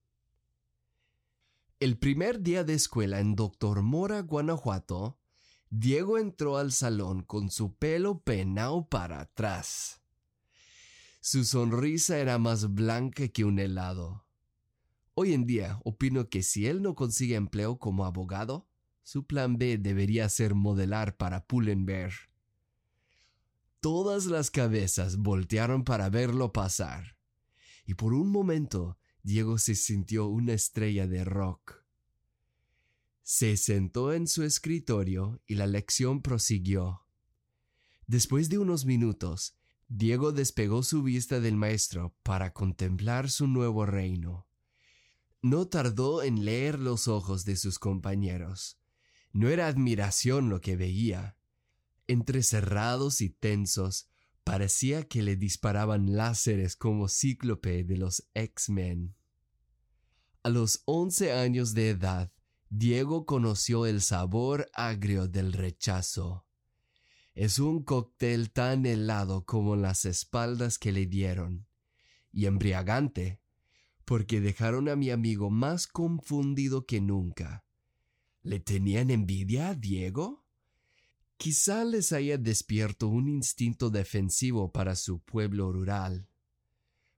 El 1.81 1.99
primer 1.99 2.41
día 2.43 2.65
de 2.65 2.75
escuela 2.75 3.21
en 3.21 3.35
Doctor 3.35 3.83
Mora, 3.83 4.21
Guanajuato, 4.21 5.19
Diego 5.69 6.19
entró 6.19 6.59
al 6.59 6.73
salón 6.73 7.23
con 7.23 7.51
su 7.51 7.75
pelo 7.75 8.21
peinado 8.21 8.89
para 8.89 9.21
atrás. 9.21 10.01
Su 11.21 11.45
sonrisa 11.45 12.19
era 12.19 12.39
más 12.39 12.75
blanca 12.75 13.29
que 13.29 13.45
un 13.45 13.59
helado. 13.59 14.25
Hoy 15.15 15.35
en 15.35 15.47
día 15.47 15.81
opino 15.85 16.29
que 16.29 16.43
si 16.43 16.67
él 16.67 16.83
no 16.83 16.95
consigue 16.95 17.37
empleo 17.37 17.79
como 17.79 18.05
abogado, 18.05 18.69
su 19.03 19.27
plan 19.27 19.59
B 19.59 19.79
debería 19.79 20.29
ser 20.29 20.55
modelar 20.55 21.17
para 21.17 21.47
Pullenberg. 21.47 22.32
Todas 23.83 24.27
las 24.27 24.53
cabezas 24.53 25.17
voltearon 25.17 25.83
para 25.83 26.09
verlo 26.09 26.53
pasar, 26.53 27.19
y 27.85 27.95
por 27.95 28.15
un 28.15 28.31
momento 28.31 28.97
Diego 29.25 29.59
se 29.59 29.75
sintió 29.75 30.27
una 30.27 30.53
estrella 30.53 31.09
de 31.09 31.25
rock. 31.25 31.83
Se 33.25 33.57
sentó 33.57 34.13
en 34.13 34.29
su 34.29 34.45
escritorio 34.45 35.43
y 35.49 35.57
la 35.57 35.67
lección 35.67 36.23
prosiguió. 36.23 37.09
Después 38.07 38.49
de 38.49 38.59
unos 38.59 38.85
minutos, 38.85 39.57
Diego 39.89 40.31
despegó 40.31 40.85
su 40.85 41.03
vista 41.03 41.41
del 41.41 41.57
maestro 41.57 42.15
para 42.23 42.53
contemplar 42.53 43.31
su 43.31 43.49
nuevo 43.49 43.85
reino. 43.85 44.47
No 45.41 45.67
tardó 45.67 46.23
en 46.23 46.45
leer 46.45 46.79
los 46.79 47.09
ojos 47.09 47.45
de 47.45 47.57
sus 47.57 47.81
compañeros. 47.81 48.79
No 49.33 49.49
era 49.49 49.67
admiración 49.67 50.51
lo 50.51 50.61
que 50.61 50.77
veía, 50.77 51.37
entre 52.07 52.43
cerrados 52.43 53.21
y 53.21 53.31
tensos, 53.31 54.09
parecía 54.45 55.05
que 55.05 55.23
le 55.23 55.37
disparaban 55.37 56.17
láseres 56.17 56.77
como 56.77 57.09
cíclope 57.09 57.85
de 57.85 57.97
los 57.97 58.29
X-Men. 58.35 59.15
A 60.43 60.49
los 60.49 60.83
once 60.87 61.33
años 61.33 61.75
de 61.75 61.91
edad, 61.91 62.33
Diego 62.69 63.27
conoció 63.27 63.87
el 63.87 64.01
sabor 64.01 64.69
agrio 64.73 65.29
del 65.29 65.53
rechazo. 65.53 66.47
Es 67.35 67.59
un 67.59 67.85
cóctel 67.85 68.51
tan 68.51 68.85
helado 68.87 69.45
como 69.45 69.77
las 69.77 70.05
espaldas 70.05 70.79
que 70.79 70.91
le 70.91 71.07
dieron, 71.07 71.67
y 72.33 72.47
embriagante, 72.47 73.41
porque 74.05 74.41
dejaron 74.41 74.89
a 74.89 74.97
mi 74.97 75.11
amigo 75.11 75.51
más 75.51 75.87
confundido 75.87 76.87
que 76.87 77.01
nunca. 77.01 77.65
¿Le 78.43 78.59
tenían 78.59 79.11
envidia 79.11 79.69
a 79.69 79.75
Diego? 79.75 80.42
Quizá 81.43 81.85
les 81.85 82.13
haya 82.13 82.39
despierto 82.39 83.09
un 83.09 83.27
instinto 83.27 83.91
defensivo 83.91 84.71
para 84.71 84.95
su 84.95 85.19
pueblo 85.19 85.73
rural. 85.73 86.29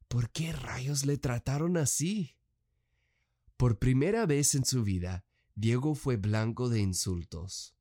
¿Por 0.09 0.31
qué 0.31 0.51
rayos 0.55 1.05
le 1.05 1.19
trataron 1.19 1.77
así? 1.77 2.35
Por 3.59 3.79
primera 3.79 4.25
vez 4.25 4.55
en 4.55 4.65
su 4.65 4.83
vida, 4.83 5.27
Diego 5.55 5.95
fue 5.95 6.17
blanco 6.17 6.71
de 6.71 6.81
insultos. 6.81 7.77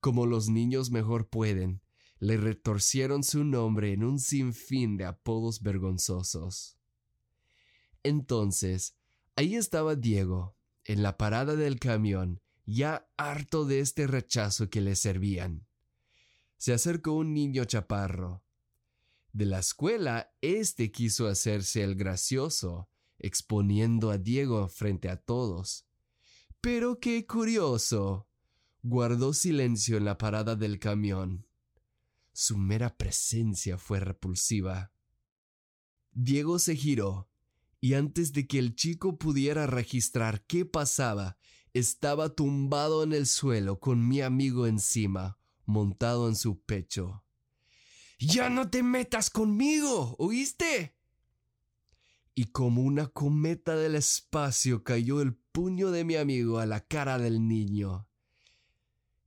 Como 0.00 0.24
los 0.24 0.48
niños 0.48 0.90
mejor 0.90 1.28
pueden, 1.28 1.82
le 2.18 2.38
retorcieron 2.38 3.22
su 3.22 3.44
nombre 3.44 3.92
en 3.92 4.04
un 4.04 4.20
sinfín 4.20 4.96
de 4.96 5.04
apodos 5.04 5.60
vergonzosos. 5.60 6.78
Entonces, 8.02 8.96
ahí 9.36 9.54
estaba 9.54 9.96
Diego, 9.96 10.56
en 10.86 11.02
la 11.02 11.18
parada 11.18 11.56
del 11.56 11.78
camión, 11.78 12.40
ya 12.68 13.08
harto 13.16 13.64
de 13.64 13.80
este 13.80 14.06
rechazo 14.06 14.68
que 14.68 14.82
le 14.82 14.94
servían. 14.94 15.66
Se 16.58 16.74
acercó 16.74 17.12
un 17.12 17.32
niño 17.32 17.64
chaparro. 17.64 18.44
De 19.32 19.46
la 19.46 19.60
escuela, 19.60 20.34
éste 20.42 20.92
quiso 20.92 21.28
hacerse 21.28 21.82
el 21.82 21.94
gracioso, 21.94 22.90
exponiendo 23.18 24.10
a 24.10 24.18
Diego 24.18 24.68
frente 24.68 25.08
a 25.08 25.16
todos. 25.16 25.86
Pero 26.60 27.00
qué 27.00 27.26
curioso. 27.26 28.28
Guardó 28.82 29.32
silencio 29.32 29.96
en 29.96 30.04
la 30.04 30.18
parada 30.18 30.54
del 30.54 30.78
camión. 30.78 31.46
Su 32.34 32.58
mera 32.58 32.98
presencia 32.98 33.78
fue 33.78 34.00
repulsiva. 34.00 34.92
Diego 36.12 36.58
se 36.58 36.76
giró, 36.76 37.30
y 37.80 37.94
antes 37.94 38.34
de 38.34 38.46
que 38.46 38.58
el 38.58 38.74
chico 38.74 39.18
pudiera 39.18 39.66
registrar 39.66 40.44
qué 40.44 40.66
pasaba, 40.66 41.38
estaba 41.74 42.34
tumbado 42.34 43.02
en 43.02 43.12
el 43.12 43.26
suelo 43.26 43.80
con 43.80 44.06
mi 44.06 44.20
amigo 44.20 44.66
encima, 44.66 45.38
montado 45.64 46.28
en 46.28 46.36
su 46.36 46.60
pecho. 46.60 47.24
Ya 48.18 48.50
no 48.50 48.68
te 48.68 48.82
metas 48.82 49.30
conmigo, 49.30 50.16
¿oíste? 50.18 50.96
Y 52.34 52.46
como 52.46 52.82
una 52.82 53.06
cometa 53.06 53.76
del 53.76 53.94
espacio 53.94 54.82
cayó 54.82 55.20
el 55.20 55.34
puño 55.34 55.90
de 55.90 56.04
mi 56.04 56.16
amigo 56.16 56.58
a 56.58 56.66
la 56.66 56.86
cara 56.86 57.18
del 57.18 57.46
niño. 57.46 58.08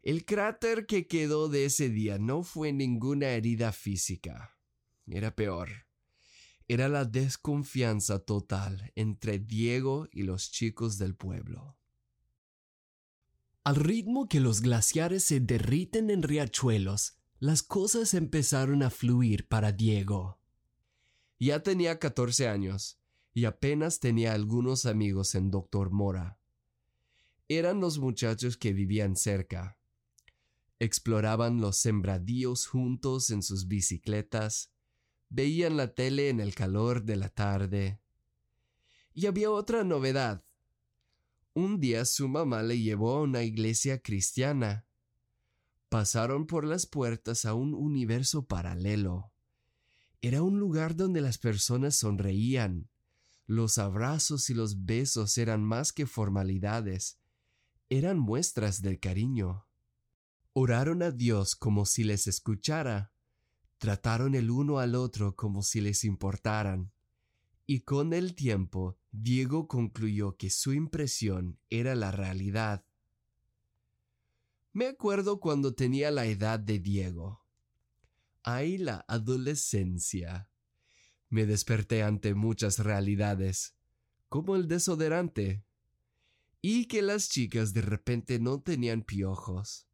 El 0.02 0.25
cráter 0.25 0.88
que 0.88 1.08
quedó 1.08 1.47
de 1.47 1.66
ese 1.66 1.90
día 1.90 2.18
no 2.18 2.44
fue 2.44 2.73
ninguna 2.73 3.29
herida 3.29 3.72
física. 3.72 4.58
Era 5.05 5.35
peor. 5.35 5.70
Era 6.67 6.87
la 6.87 7.05
desconfianza 7.05 8.20
total 8.20 8.91
entre 8.96 9.40
Diego 9.40 10.08
y 10.11 10.23
los 10.23 10.52
chicos 10.52 10.97
del 10.97 11.16
pueblo. 11.16 11.78
Al 13.63 13.75
ritmo 13.75 14.28
que 14.28 14.40
los 14.40 14.61
glaciares 14.61 15.23
se 15.23 15.40
derriten 15.40 16.09
en 16.09 16.23
riachuelos, 16.23 17.17
las 17.40 17.61
cosas 17.61 18.16
empezaron 18.16 18.81
a 18.81 18.90
fluir 18.90 19.47
para 19.47 19.72
Diego. 19.72 20.40
Ya 21.40 21.61
tenía 21.61 21.99
14 21.99 22.47
años 22.47 22.99
y 23.35 23.46
apenas 23.46 23.99
tenía 23.99 24.34
algunos 24.34 24.87
amigos 24.87 25.35
en 25.35 25.52
Doctor 25.52 25.91
Mora. 25.91 26.40
Eran 27.49 27.79
los 27.79 27.99
muchachos 27.99 28.58
que 28.58 28.73
vivían 28.73 29.16
cerca. 29.16 29.78
Exploraban 30.79 31.61
los 31.61 31.78
sembradíos 31.78 32.66
juntos 32.66 33.29
en 33.29 33.43
sus 33.43 33.67
bicicletas, 33.67 34.72
veían 35.29 35.78
la 35.78 35.93
tele 35.93 36.29
en 36.29 36.40
el 36.40 36.55
calor 36.55 37.03
de 37.03 37.16
la 37.16 37.29
tarde. 37.29 37.99
Y 39.13 39.28
había 39.28 39.52
otra 39.52 39.84
novedad. 39.84 40.43
Un 41.53 41.82
día 41.82 42.06
su 42.06 42.30
mamá 42.30 42.64
le 42.64 42.80
llevó 42.80 43.18
a 43.18 43.22
una 43.22 43.44
iglesia 43.44 44.02
cristiana. 44.02 44.86
Pasaron 45.90 46.48
por 46.48 46.64
las 46.64 46.86
puertas 46.86 47.44
a 47.44 47.53
un 47.53 47.74
universo 47.74 48.46
paralelo. 48.46 49.34
Era 50.22 50.44
un 50.44 50.59
lugar 50.59 50.96
donde 50.96 51.20
las 51.20 51.38
personas 51.38 51.96
sonreían, 51.96 52.90
Los 53.48 53.80
abrazos 53.80 54.50
y 54.50 54.53
los 54.53 54.86
besos 54.86 55.38
eran 55.38 55.62
más 55.62 55.92
que 55.92 56.06
formalidades, 56.06 57.20
eran 57.90 58.18
muestras 58.18 58.82
del 58.82 59.02
cariño. 59.02 59.66
Oraron 60.54 61.04
a 61.04 61.12
Dios 61.12 61.58
como 61.58 61.86
si 61.86 62.06
les 62.06 62.28
escuchara, 62.28 63.12
trataron 63.78 64.36
el 64.36 64.52
uno 64.52 64.80
al 64.80 64.96
otro 64.96 65.36
como 65.36 65.64
si 65.64 65.82
les 65.82 66.06
importaran. 66.06 66.94
Y 67.73 67.84
con 67.84 68.12
el 68.12 68.35
tiempo, 68.35 68.97
Diego 69.14 69.70
concluyó 69.70 70.35
que 70.35 70.50
su 70.50 70.73
impresión 70.73 71.58
era 71.70 71.96
la 71.96 72.12
realidad. 72.12 72.84
Me 74.73 74.88
acuerdo 74.88 75.40
cuando 75.40 75.73
tenía 75.73 76.12
la 76.12 76.26
edad 76.26 76.59
de 76.59 76.79
Diego. 76.79 77.46
Ahí 78.44 78.78
la 78.78 79.06
adolescencia. 79.08 80.50
Me 81.29 81.46
desperté 81.46 82.03
ante 82.03 82.34
muchas 82.34 82.79
realidades, 82.79 83.73
como 84.28 84.58
el 84.58 84.68
desodorante, 84.68 85.64
y 86.62 86.88
que 86.88 87.02
las 87.02 87.29
chicas 87.29 87.72
de 87.72 87.84
repente 87.84 88.38
no 88.38 88.59
tenían 88.59 89.02
piojos. 89.02 89.88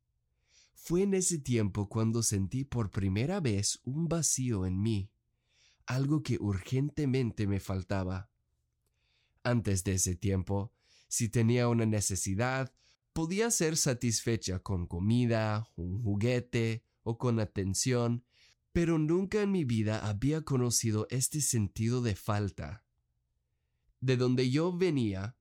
Fue 0.74 1.04
en 1.04 1.14
ese 1.14 1.38
tiempo 1.38 1.90
cuando 1.90 2.24
sentí 2.24 2.64
por 2.64 2.90
primera 2.90 3.40
vez 3.40 3.82
un 3.84 4.08
vacío 4.08 4.66
en 4.66 4.82
mí, 4.82 5.12
algo 5.88 6.22
que 6.22 6.38
urgentemente 6.40 7.48
me 7.48 7.60
faltaba. 7.60 8.30
Antes 9.44 9.84
de 9.84 9.94
ese 9.94 10.16
tiempo, 10.16 10.74
si 11.08 11.30
tenía 11.30 11.70
una 11.70 11.86
necesidad, 11.86 12.74
podía 13.14 13.50
ser 13.50 13.78
satisfecha 13.78 14.60
con 14.60 14.86
comida, 14.86 15.72
un 15.76 16.04
juguete 16.04 16.84
o 17.04 17.18
con 17.18 17.40
atención, 17.40 18.24
pero 18.74 19.00
nunca 19.00 19.42
en 19.42 19.52
mi 19.52 19.64
vida 19.64 20.08
había 20.08 20.42
conocido 20.42 21.08
este 21.10 21.42
sentido 21.42 22.02
de 22.02 22.16
falta. 22.16 22.84
De 24.02 24.18
donde 24.18 24.52
yo 24.52 24.78
venía, 24.78 25.38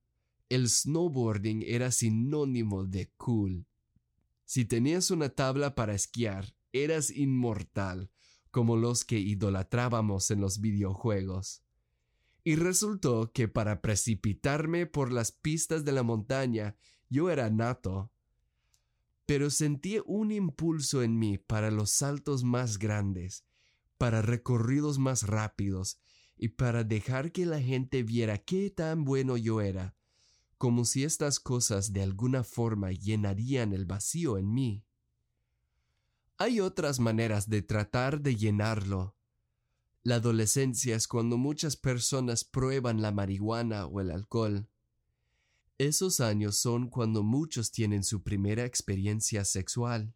el 0.49 0.69
snowboarding 0.69 1.61
era 1.67 1.91
sinónimo 1.91 2.85
de 2.85 3.11
cool. 3.17 3.67
Si 4.45 4.65
tenías 4.65 5.11
una 5.11 5.29
tabla 5.29 5.75
para 5.75 5.93
esquiar, 5.93 6.55
eras 6.71 7.11
inmortal, 7.11 8.09
como 8.57 8.75
los 8.75 9.05
que 9.05 9.19
idolatrábamos 9.19 10.31
en 10.31 10.41
los 10.41 10.61
videojuegos. 10.61 11.61
Y 12.43 12.55
resultó 12.55 13.31
que 13.31 13.47
para 13.47 13.83
precipitarme 13.83 14.87
por 14.87 15.13
las 15.13 15.31
pistas 15.31 15.85
de 15.85 15.91
la 15.91 16.01
montaña 16.01 16.75
yo 17.07 17.29
era 17.29 17.51
nato. 17.51 18.11
Pero 19.27 19.51
sentí 19.51 19.99
un 20.07 20.31
impulso 20.31 21.03
en 21.03 21.19
mí 21.19 21.37
para 21.37 21.69
los 21.69 21.91
saltos 21.91 22.43
más 22.43 22.79
grandes, 22.79 23.45
para 23.99 24.23
recorridos 24.23 24.97
más 24.97 25.21
rápidos 25.21 25.99
y 26.35 26.47
para 26.47 26.83
dejar 26.83 27.31
que 27.31 27.45
la 27.45 27.61
gente 27.61 28.01
viera 28.01 28.39
qué 28.39 28.71
tan 28.71 29.05
bueno 29.05 29.37
yo 29.37 29.61
era 29.61 29.95
como 30.57 30.83
si 30.83 31.03
estas 31.03 31.39
cosas 31.39 31.93
de 31.93 32.01
alguna 32.01 32.43
forma 32.43 32.91
llenarían 32.91 33.71
el 33.71 33.85
vacío 33.85 34.39
en 34.39 34.51
mí. 34.51 34.86
Hay 36.39 36.59
otras 36.59 36.99
maneras 36.99 37.49
de 37.49 37.63
tratar 37.63 38.21
de 38.21 38.35
llenarlo. 38.35 39.15
La 40.03 40.15
adolescencia 40.15 40.95
es 40.95 41.07
cuando 41.07 41.37
muchas 41.37 41.75
personas 41.75 42.43
prueban 42.43 43.01
la 43.01 43.11
marihuana 43.11 43.87
o 43.87 44.01
el 44.01 44.11
alcohol. 44.11 44.69
Esos 45.79 46.19
años 46.19 46.57
son 46.57 46.89
cuando 46.89 47.23
muchos 47.23 47.71
tienen 47.71 48.03
su 48.03 48.21
primera 48.21 48.65
experiencia 48.65 49.45
sexual. 49.45 50.13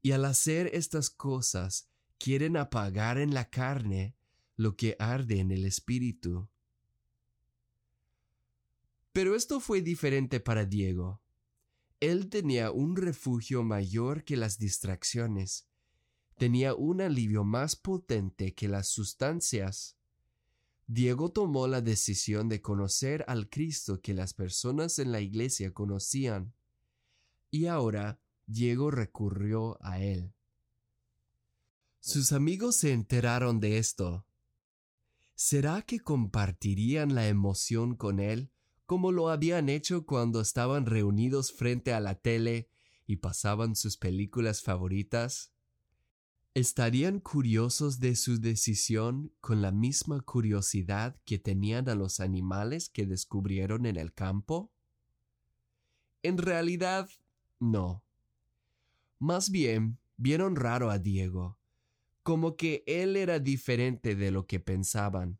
Y 0.00 0.12
al 0.12 0.24
hacer 0.24 0.70
estas 0.72 1.10
cosas, 1.10 1.88
quieren 2.18 2.56
apagar 2.56 3.18
en 3.18 3.34
la 3.34 3.50
carne 3.50 4.14
lo 4.56 4.76
que 4.76 4.94
arde 5.00 5.40
en 5.40 5.50
el 5.50 5.64
espíritu. 5.64 6.48
Pero 9.12 9.34
esto 9.34 9.58
fue 9.58 9.82
diferente 9.82 10.38
para 10.38 10.64
Diego. 10.64 11.20
Él 12.00 12.30
tenía 12.30 12.70
un 12.70 12.96
refugio 12.96 13.62
mayor 13.62 14.24
que 14.24 14.38
las 14.38 14.58
distracciones. 14.58 15.68
Tenía 16.38 16.74
un 16.74 17.02
alivio 17.02 17.44
más 17.44 17.76
potente 17.76 18.54
que 18.54 18.68
las 18.68 18.88
sustancias. 18.88 19.98
Diego 20.86 21.30
tomó 21.30 21.68
la 21.68 21.82
decisión 21.82 22.48
de 22.48 22.62
conocer 22.62 23.24
al 23.28 23.50
Cristo 23.50 24.00
que 24.00 24.14
las 24.14 24.32
personas 24.32 24.98
en 24.98 25.12
la 25.12 25.20
iglesia 25.20 25.74
conocían. 25.74 26.54
Y 27.50 27.66
ahora 27.66 28.18
Diego 28.46 28.90
recurrió 28.90 29.76
a 29.84 30.00
él. 30.00 30.32
Sus 32.00 32.32
amigos 32.32 32.76
se 32.76 32.92
enteraron 32.92 33.60
de 33.60 33.76
esto. 33.76 34.26
¿Será 35.34 35.82
que 35.82 36.00
compartirían 36.00 37.14
la 37.14 37.28
emoción 37.28 37.94
con 37.94 38.20
él 38.20 38.50
como 38.90 39.12
lo 39.12 39.28
habían 39.28 39.68
hecho 39.68 40.04
cuando 40.04 40.40
estaban 40.40 40.84
reunidos 40.84 41.52
frente 41.52 41.92
a 41.92 42.00
la 42.00 42.16
tele 42.16 42.68
y 43.06 43.18
pasaban 43.18 43.76
sus 43.76 43.96
películas 43.96 44.62
favoritas? 44.62 45.52
¿Estarían 46.54 47.20
curiosos 47.20 48.00
de 48.00 48.16
su 48.16 48.40
decisión 48.40 49.32
con 49.40 49.62
la 49.62 49.70
misma 49.70 50.20
curiosidad 50.22 51.16
que 51.24 51.38
tenían 51.38 51.88
a 51.88 51.94
los 51.94 52.18
animales 52.18 52.88
que 52.88 53.06
descubrieron 53.06 53.86
en 53.86 53.94
el 53.94 54.12
campo? 54.12 54.72
En 56.24 56.36
realidad, 56.36 57.08
no. 57.60 58.02
Más 59.20 59.52
bien, 59.52 60.00
vieron 60.16 60.56
raro 60.56 60.90
a 60.90 60.98
Diego, 60.98 61.60
como 62.24 62.56
que 62.56 62.82
él 62.88 63.14
era 63.14 63.38
diferente 63.38 64.16
de 64.16 64.32
lo 64.32 64.48
que 64.48 64.58
pensaban. 64.58 65.39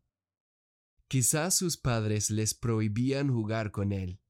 Quizás 1.10 1.56
sus 1.56 1.76
padres 1.76 2.30
les 2.30 2.54
prohibían 2.54 3.32
jugar 3.32 3.72
con 3.72 3.90
él, 3.90 4.20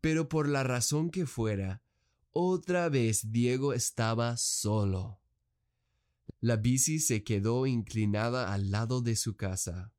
pero 0.00 0.28
por 0.28 0.48
la 0.48 0.64
razón 0.64 1.10
que 1.10 1.26
fuera, 1.26 1.84
otra 2.32 2.88
vez 2.88 3.30
Diego 3.30 3.72
estaba 3.72 4.36
solo. 4.36 5.20
La 6.40 6.56
bici 6.56 6.98
se 6.98 7.22
quedó 7.22 7.66
inclinada 7.66 8.52
al 8.52 8.72
lado 8.72 9.00
de 9.00 9.14
su 9.14 9.36
casa. 9.36 9.92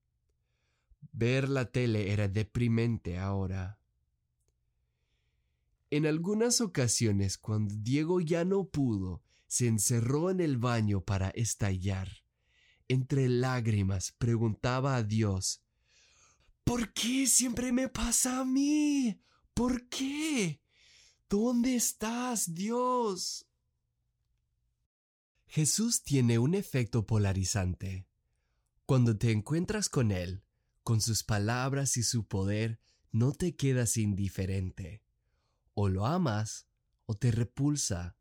Ver 1.13 1.47
la 1.47 1.71
tele 1.71 2.11
era 2.11 2.27
deprimente 2.27 3.17
ahora. 3.17 3.79
En 5.89 6.05
algunas 6.05 6.59
ocasiones, 6.59 7.37
cuando 7.37 7.75
Diego 7.77 8.19
ya 8.19 8.43
no 8.43 8.65
pudo, 8.65 9.23
se 9.47 9.67
encerró 9.67 10.31
en 10.31 10.41
el 10.41 10.57
baño 10.57 10.99
para 10.99 11.29
estallar. 11.29 12.09
Entre 12.89 13.29
lágrimas 13.29 14.11
preguntaba 14.19 14.97
a 14.97 15.03
Dios 15.03 15.63
¿Por 16.69 16.93
qué 16.93 17.25
siempre 17.25 17.71
me 17.71 17.89
pasa 17.89 18.41
a 18.41 18.45
mí? 18.45 19.19
¿Por 19.55 19.89
qué? 19.89 20.61
¿Dónde 21.27 21.75
estás, 21.75 22.53
Dios? 22.53 23.47
Jesús 25.47 26.03
tiene 26.03 26.37
un 26.37 26.53
efecto 26.53 27.07
polarizante. 27.07 28.05
Cuando 28.85 29.17
te 29.17 29.31
encuentras 29.31 29.89
con 29.89 30.11
Él, 30.11 30.43
con 30.83 31.01
sus 31.01 31.23
palabras 31.23 31.97
y 31.97 32.03
su 32.03 32.27
poder, 32.27 32.79
no 33.11 33.31
te 33.31 33.55
quedas 33.55 33.97
indiferente. 33.97 35.01
O 35.73 35.89
lo 35.89 36.05
amas 36.05 36.67
o 37.07 37.15
te 37.15 37.31
repulsa. 37.31 38.15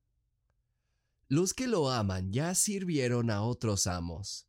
Los 1.29 1.53
que 1.53 1.67
lo 1.67 1.91
aman 1.91 2.33
ya 2.33 2.55
sirvieron 2.55 3.31
a 3.31 3.43
otros 3.43 3.87
amos. 3.87 4.48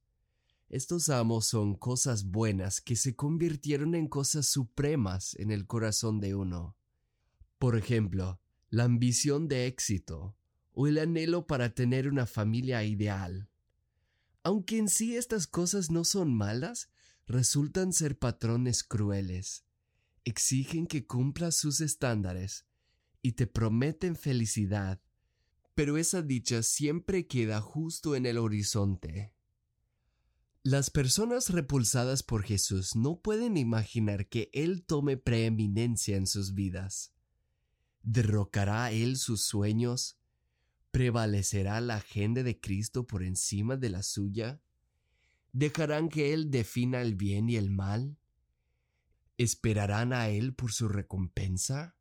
Estos 0.69 1.09
amos 1.09 1.47
son 1.47 1.73
cosas 1.73 2.25
buenas 2.25 2.79
que 2.79 2.95
se 2.95 3.15
convirtieron 3.15 3.95
en 3.95 4.07
cosas 4.07 4.45
supremas 4.45 5.35
en 5.39 5.49
el 5.49 5.65
corazón 5.65 6.19
de 6.19 6.35
uno. 6.35 6.77
Por 7.57 7.75
ejemplo, 7.75 8.39
la 8.69 8.83
ambición 8.83 9.47
de 9.47 9.65
éxito 9.65 10.37
o 10.73 10.85
el 10.85 10.99
anhelo 10.99 11.47
para 11.47 11.73
tener 11.73 12.07
una 12.07 12.27
familia 12.27 12.83
ideal. 12.83 13.49
Aunque 14.43 14.77
en 14.77 14.89
sí 14.89 15.17
estas 15.17 15.47
cosas 15.47 15.89
no 15.89 16.05
son 16.05 16.35
malas, 16.35 16.91
resultan 17.25 17.91
ser 17.91 18.19
patrones 18.19 18.83
crueles. 18.83 19.65
Exigen 20.23 20.85
que 20.85 21.07
cumplas 21.07 21.55
sus 21.55 21.81
estándares 21.81 22.67
y 23.23 23.31
te 23.31 23.47
prometen 23.47 24.15
felicidad, 24.15 25.01
pero 25.73 25.97
esa 25.97 26.21
dicha 26.21 26.61
siempre 26.61 27.25
queda 27.25 27.59
justo 27.59 28.15
en 28.15 28.27
el 28.27 28.37
horizonte. 28.37 29.33
Las 30.63 30.89
personas 30.89 31.51
repulsadas 31.51 32.21
por 32.21 32.43
Jesús 32.43 32.97
no 32.97 33.21
pueden 33.21 33.55
imaginar 33.55 34.27
que 34.27 34.49
Él 34.53 34.83
tome 34.83 35.15
preeminencia 35.15 36.17
en 36.17 36.27
sus 36.27 36.53
vidas. 36.53 37.13
¿Derrocará 38.03 38.91
Él 38.91 39.15
sus 39.15 39.41
sueños? 39.41 40.19
¿Prevalecerá 40.91 41.79
la 41.79 41.95
agenda 41.95 42.43
de 42.43 42.59
Cristo 42.59 43.07
por 43.07 43.23
encima 43.23 43.77
de 43.77 43.89
la 43.89 44.03
suya? 44.03 44.61
¿Dejarán 45.53 46.09
que 46.09 46.33
Él 46.33 46.51
defina 46.51 47.01
el 47.01 47.15
bien 47.15 47.49
y 47.49 47.55
el 47.55 47.71
mal? 47.71 48.17
¿Esperarán 49.37 50.11
a 50.11 50.27
Él 50.27 50.53
por 50.53 50.73
su 50.73 50.89
recompensa? 50.89 51.95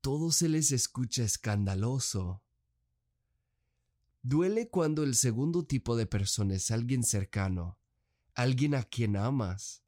Todo 0.00 0.32
se 0.32 0.48
les 0.48 0.72
escucha 0.72 1.24
escandaloso. 1.24 2.42
Duele 4.28 4.68
cuando 4.68 5.04
el 5.04 5.14
segundo 5.14 5.64
tipo 5.64 5.94
de 5.94 6.04
persona 6.04 6.56
es 6.56 6.72
alguien 6.72 7.04
cercano, 7.04 7.78
alguien 8.34 8.74
a 8.74 8.82
quien 8.82 9.16
amas. 9.16 9.84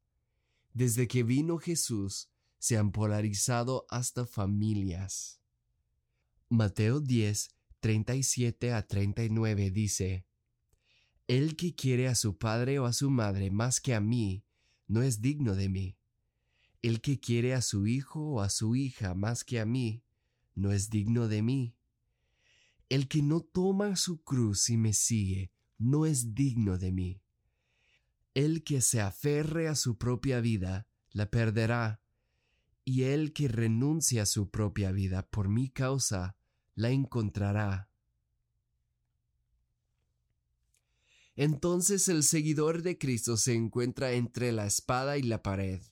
Desde 0.73 1.09
que 1.09 1.25
vino 1.25 1.59
Jesús, 1.59 2.31
se 2.57 2.77
han 2.77 2.93
polarizado 2.93 3.85
hasta 3.91 4.27
familias. 4.27 5.41
Mateo 6.49 7.01
10, 7.01 7.49
37 7.81 8.73
a 8.73 8.87
39 8.87 9.73
dice, 9.73 10.25
El 11.27 11.57
que 11.57 11.75
quiere 11.75 12.07
a 12.07 12.15
su 12.15 12.39
padre 12.39 12.79
o 12.79 12.85
a 12.85 12.93
su 12.93 13.11
madre 13.11 13.51
más 13.51 13.81
que 13.81 13.93
a 13.93 14.01
mí, 14.01 14.45
no 14.87 15.03
es 15.03 15.21
digno 15.21 15.57
de 15.57 15.69
mí. 15.69 15.99
El 16.81 17.01
que 17.01 17.19
quiere 17.19 17.55
a 17.55 17.61
su 17.61 17.89
hijo 17.89 18.21
o 18.21 18.41
a 18.41 18.51
su 18.51 18.77
hija 18.77 19.15
más 19.15 19.43
que 19.43 19.59
a 19.59 19.67
mí, 19.67 20.05
no 20.55 20.71
es 20.71 20.91
digno 20.91 21.27
de 21.27 21.43
mí. 21.43 21.78
El 22.89 23.09
que 23.09 23.23
no 23.23 23.41
toma 23.41 23.97
su 23.97 24.23
cruz 24.23 24.71
y 24.71 24.77
me 24.77 24.93
sigue, 24.93 25.53
no 25.77 26.07
es 26.07 26.35
digno 26.35 26.79
de 26.79 26.93
mí. 26.93 27.23
El 28.35 28.65
que 28.65 28.81
se 28.81 29.01
aferre 29.01 29.69
a 29.69 29.75
su 29.75 29.99
propia 29.99 30.41
vida, 30.41 30.89
la 31.11 31.31
perderá, 31.31 32.01
y 32.85 33.03
el 33.03 33.33
que 33.35 33.49
renuncia 33.49 34.23
a 34.23 34.27
su 34.27 34.51
propia 34.51 34.93
vida 34.93 35.29
por 35.29 35.49
mi 35.49 35.69
causa, 35.69 36.37
la 36.75 36.91
encontrará. 36.91 37.91
Entonces 41.37 42.09
el 42.09 42.23
seguidor 42.25 42.83
de 42.83 42.97
Cristo 42.99 43.37
se 43.37 43.55
encuentra 43.55 44.13
entre 44.13 44.51
la 44.51 44.67
espada 44.67 45.19
y 45.19 45.23
la 45.23 45.43
pared. 45.43 45.83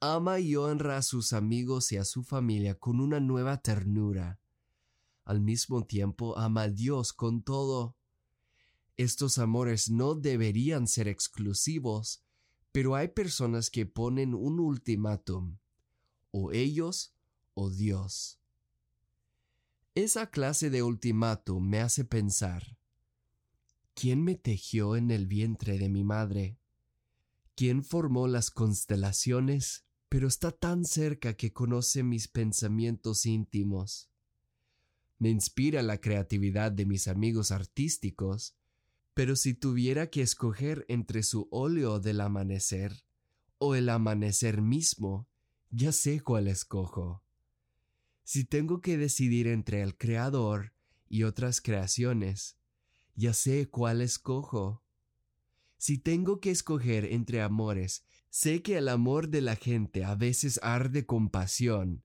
Ama 0.00 0.40
y 0.40 0.56
honra 0.56 0.98
a 0.98 1.02
sus 1.02 1.32
amigos 1.32 1.92
y 1.92 1.96
a 1.96 2.04
su 2.04 2.24
familia 2.24 2.74
con 2.74 3.00
una 3.00 3.20
nueva 3.20 3.62
ternura. 3.62 4.40
Al 5.24 5.40
mismo 5.40 5.86
tiempo 5.86 6.38
ama 6.38 6.62
a 6.62 6.68
Dios 6.68 7.12
con 7.12 7.42
todo. 7.42 7.96
Estos 8.96 9.38
amores 9.38 9.90
no 9.90 10.14
deberían 10.14 10.86
ser 10.86 11.08
exclusivos, 11.08 12.22
pero 12.72 12.94
hay 12.94 13.08
personas 13.08 13.70
que 13.70 13.86
ponen 13.86 14.34
un 14.34 14.60
ultimátum, 14.60 15.58
o 16.30 16.52
ellos 16.52 17.14
o 17.54 17.70
Dios. 17.70 18.40
Esa 19.94 20.30
clase 20.30 20.70
de 20.70 20.82
ultimátum 20.82 21.66
me 21.66 21.80
hace 21.80 22.04
pensar, 22.04 22.76
¿quién 23.94 24.22
me 24.22 24.34
tejió 24.34 24.96
en 24.96 25.10
el 25.10 25.26
vientre 25.26 25.78
de 25.78 25.88
mi 25.88 26.04
madre? 26.04 26.58
¿Quién 27.54 27.84
formó 27.84 28.26
las 28.26 28.50
constelaciones, 28.50 29.84
pero 30.08 30.26
está 30.26 30.50
tan 30.50 30.84
cerca 30.84 31.34
que 31.34 31.52
conoce 31.52 32.02
mis 32.02 32.26
pensamientos 32.26 33.24
íntimos? 33.24 34.10
Me 35.18 35.30
inspira 35.30 35.82
la 35.82 36.00
creatividad 36.00 36.72
de 36.72 36.86
mis 36.86 37.08
amigos 37.08 37.50
artísticos, 37.52 38.56
pero 39.14 39.36
si 39.36 39.54
tuviera 39.54 40.10
que 40.10 40.22
escoger 40.22 40.84
entre 40.88 41.22
su 41.22 41.48
óleo 41.50 42.00
del 42.00 42.20
amanecer 42.20 43.04
o 43.58 43.74
el 43.74 43.88
amanecer 43.88 44.60
mismo, 44.60 45.28
ya 45.70 45.92
sé 45.92 46.20
cuál 46.20 46.48
escojo. 46.48 47.22
Si 48.24 48.44
tengo 48.44 48.80
que 48.80 48.96
decidir 48.96 49.46
entre 49.46 49.82
el 49.82 49.96
Creador 49.96 50.72
y 51.08 51.24
otras 51.24 51.60
creaciones, 51.60 52.56
ya 53.14 53.34
sé 53.34 53.68
cuál 53.68 54.00
escojo. 54.00 54.82
Si 55.76 55.98
tengo 55.98 56.40
que 56.40 56.50
escoger 56.50 57.04
entre 57.04 57.42
amores, 57.42 58.04
sé 58.30 58.62
que 58.62 58.78
el 58.78 58.88
amor 58.88 59.28
de 59.28 59.42
la 59.42 59.56
gente 59.56 60.04
a 60.04 60.14
veces 60.14 60.58
arde 60.62 61.06
con 61.06 61.28
pasión, 61.28 62.02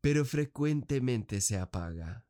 pero 0.00 0.24
frecuentemente 0.24 1.40
se 1.40 1.58
apaga. 1.58 2.27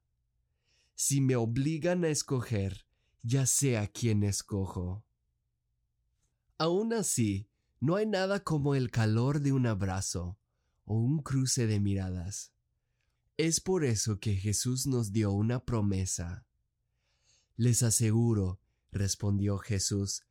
Si 1.00 1.20
me 1.20 1.36
obligan 1.36 2.04
a 2.04 2.08
escoger, 2.08 2.84
ya 3.22 3.46
sé 3.46 3.78
a 3.78 3.86
quién 3.86 4.24
escojo. 4.24 5.04
Aún 6.58 6.92
así, 6.92 7.48
no 7.78 7.94
hay 7.94 8.04
nada 8.04 8.42
como 8.42 8.74
el 8.74 8.90
calor 8.90 9.38
de 9.38 9.52
un 9.52 9.66
abrazo 9.66 10.40
o 10.84 10.98
un 10.98 11.22
cruce 11.22 11.68
de 11.68 11.78
miradas. 11.78 12.52
Es 13.36 13.60
por 13.60 13.84
eso 13.84 14.18
que 14.18 14.34
Jesús 14.34 14.88
nos 14.88 15.12
dio 15.12 15.30
una 15.30 15.64
promesa. 15.64 16.44
Les 17.54 17.84
aseguro, 17.84 18.60
respondió 18.90 19.58
Jesús, 19.58 20.24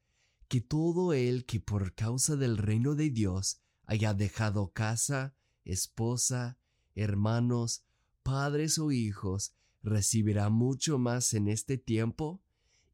que 0.49 0.59
todo 0.59 1.13
el 1.13 1.45
que 1.45 1.61
por 1.61 1.95
causa 1.95 2.35
del 2.35 2.57
reino 2.57 2.95
de 2.95 3.09
Dios 3.09 3.61
haya 3.85 4.13
dejado 4.13 4.73
casa, 4.73 5.33
esposa, 5.63 6.57
hermanos, 6.93 7.85
padres 8.21 8.77
o 8.77 8.91
hijos, 8.91 9.53
recibirá 9.83 10.49
mucho 10.49 10.97
más 10.99 11.33
en 11.33 11.47
este 11.47 11.77
tiempo 11.77 12.41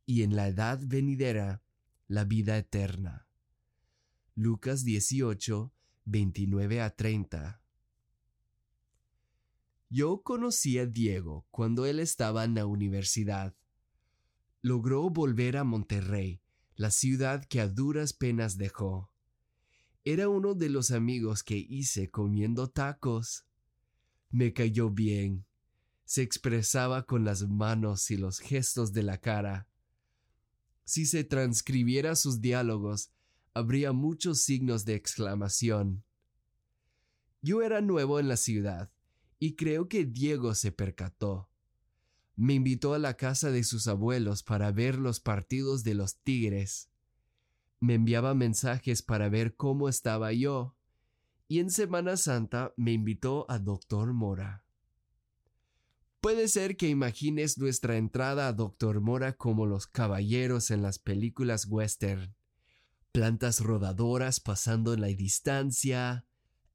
y 0.05 0.23
en 0.23 0.35
la 0.35 0.47
edad 0.47 0.79
venidera 0.83 1.63
la 2.07 2.25
vida 2.25 2.57
eterna. 2.57 3.27
Lucas 4.35 4.83
18, 4.83 5.73
29 6.05 6.81
a 6.81 6.95
30 6.95 7.63
yo 9.95 10.23
conocí 10.23 10.79
a 10.79 10.87
Diego 10.87 11.45
cuando 11.51 11.85
él 11.85 11.99
estaba 11.99 12.45
en 12.45 12.55
la 12.55 12.65
universidad. 12.65 13.55
Logró 14.63 15.11
volver 15.11 15.55
a 15.55 15.63
Monterrey, 15.63 16.41
la 16.73 16.89
ciudad 16.89 17.45
que 17.45 17.61
a 17.61 17.67
duras 17.67 18.13
penas 18.13 18.57
dejó. 18.57 19.11
Era 20.03 20.29
uno 20.29 20.55
de 20.55 20.69
los 20.69 20.89
amigos 20.89 21.43
que 21.43 21.57
hice 21.57 22.09
comiendo 22.09 22.71
tacos. 22.71 23.45
Me 24.31 24.51
cayó 24.51 24.89
bien. 24.89 25.45
Se 26.05 26.21
expresaba 26.21 27.05
con 27.05 27.23
las 27.25 27.47
manos 27.47 28.11
y 28.11 28.17
los 28.17 28.39
gestos 28.39 28.93
de 28.93 29.03
la 29.03 29.19
cara. 29.19 29.67
Si 30.85 31.05
se 31.05 31.23
transcribiera 31.23 32.15
sus 32.15 32.41
diálogos, 32.41 33.11
habría 33.53 33.93
muchos 33.93 34.41
signos 34.41 34.85
de 34.85 34.95
exclamación. 34.95 36.03
Yo 37.41 37.61
era 37.61 37.81
nuevo 37.81 38.19
en 38.19 38.27
la 38.27 38.37
ciudad 38.37 38.91
y 39.39 39.55
creo 39.55 39.89
que 39.89 40.05
Diego 40.05 40.55
se 40.55 40.71
percató. 40.71 41.49
Me 42.35 42.53
invitó 42.53 42.93
a 42.93 42.99
la 42.99 43.15
casa 43.15 43.51
de 43.51 43.63
sus 43.63 43.87
abuelos 43.87 44.41
para 44.41 44.71
ver 44.71 44.97
los 44.97 45.19
partidos 45.19 45.83
de 45.83 45.93
los 45.93 46.17
Tigres. 46.17 46.89
Me 47.79 47.95
enviaba 47.95 48.33
mensajes 48.33 49.01
para 49.01 49.29
ver 49.29 49.55
cómo 49.55 49.89
estaba 49.89 50.31
yo, 50.31 50.75
y 51.47 51.59
en 51.59 51.69
Semana 51.69 52.17
Santa 52.17 52.73
me 52.77 52.93
invitó 52.93 53.45
a 53.49 53.59
Doctor 53.59 54.13
Mora. 54.13 54.62
Puede 56.23 56.47
ser 56.47 56.77
que 56.77 56.87
imagines 56.87 57.57
nuestra 57.57 57.97
entrada 57.97 58.47
a 58.47 58.53
Doctor 58.53 59.01
Mora 59.01 59.33
como 59.33 59.65
los 59.65 59.87
caballeros 59.87 60.71
en 60.71 60.81
las 60.81 60.97
películas 60.97 61.67
western. 61.69 62.33
Plantas 63.11 63.59
rodadoras 63.59 64.39
pasando 64.39 64.93
en 64.93 65.01
la 65.01 65.07
distancia, 65.07 66.25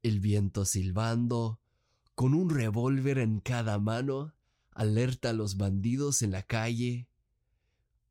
el 0.03 0.19
viento 0.19 0.65
silbando, 0.65 1.59
con 2.13 2.35
un 2.35 2.51
revólver 2.51 3.17
en 3.17 3.39
cada 3.39 3.79
mano, 3.79 4.35
alerta 4.69 5.31
a 5.31 5.33
los 5.33 5.57
bandidos 5.57 6.21
en 6.21 6.29
la 6.29 6.43
calle. 6.43 7.09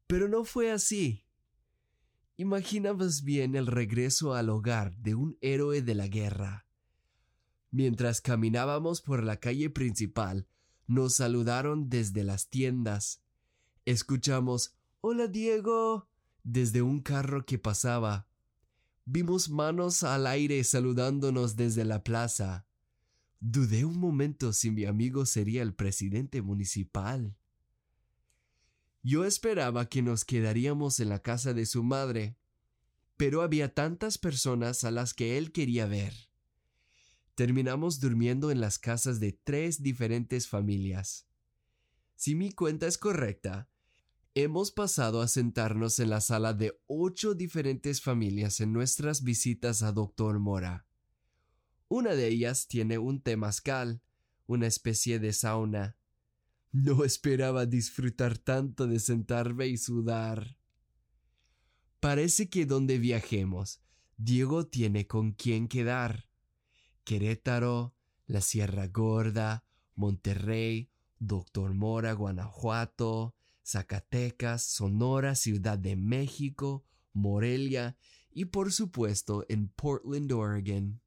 Pero 0.08 0.26
no 0.26 0.42
fue 0.42 0.72
así. 0.72 1.24
Imaginabas 2.36 3.22
bien 3.22 3.54
el 3.54 3.68
regreso 3.68 4.34
al 4.34 4.50
hogar 4.50 4.96
de 4.96 5.14
un 5.14 5.38
héroe 5.40 5.82
de 5.82 5.94
la 5.94 6.08
guerra. 6.08 6.66
Mientras 7.70 8.20
caminábamos 8.20 9.02
por 9.02 9.22
la 9.22 9.36
calle 9.36 9.70
principal, 9.70 10.48
nos 10.88 11.14
saludaron 11.16 11.88
desde 11.88 12.24
las 12.24 12.48
tiendas. 12.48 13.22
Escuchamos 13.84 14.74
Hola 15.00 15.28
Diego 15.28 16.08
desde 16.42 16.82
un 16.82 17.00
carro 17.00 17.44
que 17.44 17.58
pasaba. 17.58 18.26
Vimos 19.04 19.50
manos 19.50 20.02
al 20.02 20.26
aire 20.26 20.64
saludándonos 20.64 21.56
desde 21.56 21.84
la 21.84 22.02
plaza. 22.02 22.66
Dudé 23.38 23.84
un 23.84 23.98
momento 23.98 24.52
si 24.52 24.70
mi 24.70 24.86
amigo 24.86 25.24
sería 25.26 25.62
el 25.62 25.74
presidente 25.74 26.42
municipal. 26.42 27.36
Yo 29.02 29.24
esperaba 29.24 29.88
que 29.88 30.02
nos 30.02 30.24
quedaríamos 30.24 31.00
en 31.00 31.10
la 31.10 31.22
casa 31.22 31.54
de 31.54 31.66
su 31.66 31.82
madre, 31.84 32.36
pero 33.16 33.42
había 33.42 33.74
tantas 33.74 34.18
personas 34.18 34.84
a 34.84 34.90
las 34.90 35.14
que 35.14 35.38
él 35.38 35.52
quería 35.52 35.86
ver. 35.86 36.27
Terminamos 37.38 38.00
durmiendo 38.00 38.50
en 38.50 38.60
las 38.60 38.80
casas 38.80 39.20
de 39.20 39.30
tres 39.30 39.80
diferentes 39.80 40.48
familias. 40.48 41.28
Si 42.16 42.34
mi 42.34 42.50
cuenta 42.50 42.88
es 42.88 42.98
correcta, 42.98 43.70
hemos 44.34 44.72
pasado 44.72 45.22
a 45.22 45.28
sentarnos 45.28 46.00
en 46.00 46.10
la 46.10 46.20
sala 46.20 46.52
de 46.52 46.80
ocho 46.88 47.36
diferentes 47.36 48.02
familias 48.02 48.58
en 48.58 48.72
nuestras 48.72 49.22
visitas 49.22 49.84
a 49.84 49.92
Doctor 49.92 50.40
Mora. 50.40 50.84
Una 51.86 52.16
de 52.16 52.26
ellas 52.26 52.66
tiene 52.66 52.98
un 52.98 53.22
temazcal, 53.22 54.02
una 54.48 54.66
especie 54.66 55.20
de 55.20 55.32
sauna. 55.32 55.96
No 56.72 57.04
esperaba 57.04 57.66
disfrutar 57.66 58.36
tanto 58.36 58.88
de 58.88 58.98
sentarme 58.98 59.68
y 59.68 59.76
sudar. 59.76 60.58
Parece 62.00 62.50
que 62.50 62.66
donde 62.66 62.98
viajemos, 62.98 63.80
Diego 64.16 64.66
tiene 64.66 65.06
con 65.06 65.30
quién 65.30 65.68
quedar. 65.68 66.27
Querétaro, 67.08 67.94
la 68.26 68.42
Sierra 68.42 68.86
Gorda, 68.86 69.64
Monterrey, 69.94 70.90
Doctor 71.18 71.72
Mora, 71.72 72.12
Guanajuato, 72.12 73.34
Zacatecas, 73.64 74.62
Sonora, 74.62 75.34
Ciudad 75.34 75.78
de 75.78 75.96
México, 75.96 76.84
Morelia 77.14 77.96
y 78.30 78.44
por 78.44 78.72
supuesto 78.72 79.46
en 79.48 79.68
Portland, 79.70 80.30
Oregon. 80.32 81.00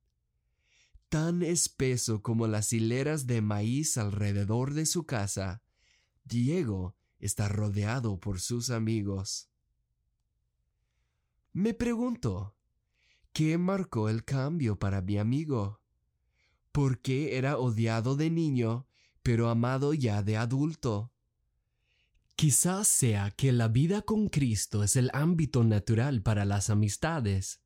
Tan 1.07 1.43
espeso 1.43 2.23
como 2.23 2.47
las 2.47 2.73
hileras 2.73 3.27
de 3.27 3.43
maíz 3.43 3.95
alrededor 3.99 4.73
de 4.73 4.87
su 4.87 5.05
casa, 5.05 5.61
Diego 6.23 6.95
está 7.19 7.47
rodeado 7.47 8.19
por 8.19 8.39
sus 8.39 8.71
amigos. 8.71 9.51
Me 11.53 11.75
pregunto, 11.75 12.55
¿qué 13.33 13.59
marcó 13.59 14.09
el 14.09 14.25
cambio 14.25 14.79
para 14.79 15.03
mi 15.03 15.19
amigo? 15.19 15.80
¿Por 16.71 17.01
qué 17.01 17.37
era 17.37 17.57
odiado 17.57 18.15
de 18.15 18.29
niño, 18.29 18.87
pero 19.23 19.49
amado 19.49 19.93
ya 19.93 20.23
de 20.23 20.37
adulto? 20.37 21.11
Quizás 22.35 22.87
sea 22.87 23.31
que 23.31 23.51
la 23.51 23.67
vida 23.67 24.01
con 24.01 24.29
Cristo 24.29 24.83
es 24.83 24.95
el 24.95 25.11
ámbito 25.13 25.63
natural 25.63 26.23
para 26.23 26.45
las 26.45 26.69
amistades. 26.69 27.61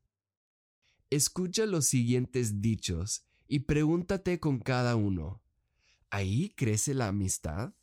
Escucha 1.08 1.66
los 1.66 1.86
siguientes 1.86 2.60
dichos 2.60 3.24
y 3.48 3.60
pregúntate 3.60 4.40
con 4.40 4.58
cada 4.58 4.96
uno. 4.96 5.40
¿Ahí 6.10 6.50
crece 6.50 6.94
la 6.94 7.08
amistad? 7.08 7.74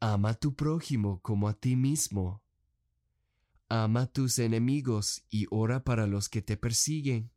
Ama 0.00 0.30
a 0.30 0.34
tu 0.34 0.54
prójimo 0.54 1.20
como 1.22 1.48
a 1.48 1.54
ti 1.54 1.76
mismo. 1.76 2.42
Ama 3.68 4.02
a 4.02 4.06
tus 4.12 4.38
enemigos 4.38 5.24
y 5.30 5.46
ora 5.50 5.84
para 5.84 6.06
los 6.06 6.28
que 6.28 6.42
te 6.42 6.56
persiguen. 6.56 7.30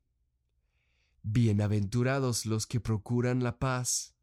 Bienaventurados 1.28 2.46
los 2.46 2.68
que 2.68 2.80
procuran 2.80 3.42
la 3.42 3.58
paz. 3.58 4.14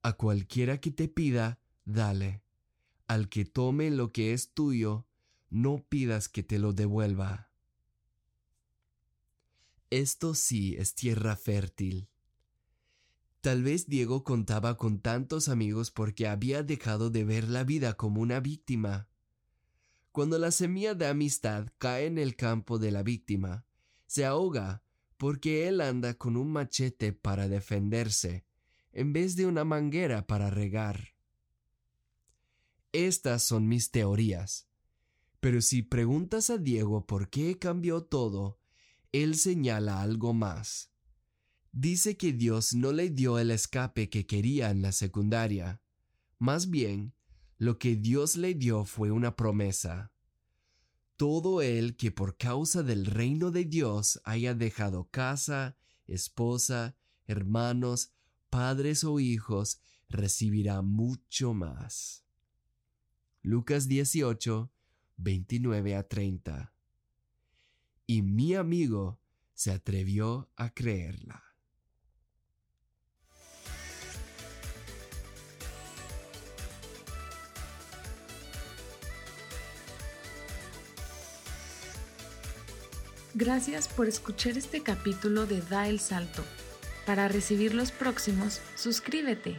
A 0.00 0.14
cualquiera 0.14 0.80
que 0.80 0.90
te 0.90 1.08
pida, 1.08 1.60
dale. 1.84 2.42
Al 3.06 3.28
que 3.28 3.44
tome 3.44 3.90
lo 3.90 4.10
que 4.10 4.32
es 4.32 4.54
tuyo, 4.54 5.06
no 5.50 5.84
pidas 5.86 6.30
que 6.30 6.42
te 6.42 6.58
lo 6.58 6.72
devuelva. 6.72 7.50
Esto 9.90 10.34
sí 10.34 10.74
es 10.78 10.94
tierra 10.94 11.36
fértil. 11.36 12.08
Tal 13.42 13.62
vez 13.62 13.86
Diego 13.86 14.24
contaba 14.24 14.78
con 14.78 15.00
tantos 15.00 15.50
amigos 15.50 15.90
porque 15.90 16.26
había 16.26 16.62
dejado 16.62 17.10
de 17.10 17.24
ver 17.24 17.46
la 17.46 17.62
vida 17.62 17.92
como 17.92 18.22
una 18.22 18.40
víctima. 18.40 19.10
Cuando 20.12 20.38
la 20.38 20.50
semilla 20.50 20.94
de 20.94 21.08
amistad 21.08 21.68
cae 21.76 22.06
en 22.06 22.16
el 22.16 22.36
campo 22.36 22.78
de 22.78 22.90
la 22.90 23.02
víctima, 23.02 23.66
se 24.06 24.24
ahoga 24.24 24.83
porque 25.24 25.66
él 25.68 25.80
anda 25.80 26.12
con 26.12 26.36
un 26.36 26.52
machete 26.52 27.14
para 27.14 27.48
defenderse, 27.48 28.44
en 28.92 29.14
vez 29.14 29.36
de 29.36 29.46
una 29.46 29.64
manguera 29.64 30.26
para 30.26 30.50
regar. 30.50 31.14
Estas 32.92 33.42
son 33.42 33.66
mis 33.66 33.90
teorías. 33.90 34.68
Pero 35.40 35.62
si 35.62 35.80
preguntas 35.80 36.50
a 36.50 36.58
Diego 36.58 37.06
por 37.06 37.30
qué 37.30 37.58
cambió 37.58 38.02
todo, 38.02 38.58
él 39.12 39.36
señala 39.36 40.02
algo 40.02 40.34
más 40.34 40.90
dice 41.72 42.18
que 42.18 42.34
Dios 42.34 42.74
no 42.74 42.92
le 42.92 43.08
dio 43.08 43.38
el 43.38 43.50
escape 43.50 44.10
que 44.10 44.26
quería 44.26 44.68
en 44.68 44.82
la 44.82 44.92
secundaria. 44.92 45.80
Más 46.38 46.68
bien, 46.68 47.14
lo 47.56 47.78
que 47.78 47.96
Dios 47.96 48.36
le 48.36 48.52
dio 48.52 48.84
fue 48.84 49.10
una 49.10 49.36
promesa. 49.36 50.12
Todo 51.16 51.62
el 51.62 51.96
que 51.96 52.10
por 52.10 52.36
causa 52.36 52.82
del 52.82 53.06
reino 53.06 53.50
de 53.50 53.64
Dios 53.64 54.20
haya 54.24 54.54
dejado 54.54 55.08
casa, 55.10 55.76
esposa, 56.06 56.96
hermanos, 57.26 58.10
padres 58.50 59.04
o 59.04 59.20
hijos, 59.20 59.80
recibirá 60.08 60.82
mucho 60.82 61.54
más. 61.54 62.24
Lucas 63.42 63.86
18, 63.88 64.72
29 65.16 65.96
a 65.96 66.08
30. 66.08 66.72
Y 68.06 68.22
mi 68.22 68.54
amigo 68.54 69.20
se 69.54 69.70
atrevió 69.70 70.50
a 70.56 70.70
creerla. 70.70 71.53
Gracias 83.36 83.88
por 83.88 84.06
escuchar 84.06 84.56
este 84.56 84.84
capítulo 84.84 85.44
de 85.46 85.60
Da 85.60 85.88
el 85.88 85.98
Salto. 85.98 86.44
Para 87.04 87.26
recibir 87.26 87.74
los 87.74 87.90
próximos, 87.90 88.60
suscríbete 88.76 89.58